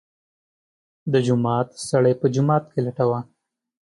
د 1.11 1.13
جومات 1.25 1.67
سړی 1.89 2.13
په 2.21 2.25
جومات 2.33 2.63
کې 2.71 2.79
لټوه. 2.85 3.19